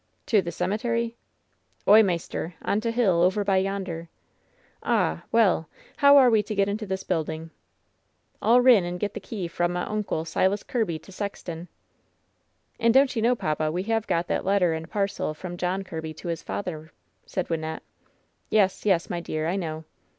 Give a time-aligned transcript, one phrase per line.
[0.17, 1.15] *' "To the cemetery?''
[1.87, 4.09] "Oy, maister, on t' hill, over by yonder."
[4.81, 5.25] "Ah!
[5.31, 5.69] well!
[5.97, 7.51] how are we to get into this building?"
[8.41, 11.67] "I'll rin and get the key f ra' m' oncle, Silas Kirby, i sexton."
[12.79, 16.15] "And don't you know, papa, we have got that letter and parcel from John Kirby
[16.15, 16.91] to his father?"
[17.27, 17.83] said Wyn nette.
[18.49, 19.83] "Yes, yes, my dear, I know."